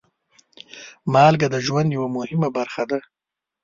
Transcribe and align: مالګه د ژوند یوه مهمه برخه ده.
مالګه 1.13 1.47
د 1.51 1.55
ژوند 1.65 1.89
یوه 1.97 2.09
مهمه 2.17 2.49
برخه 2.57 2.83
ده. 2.89 2.99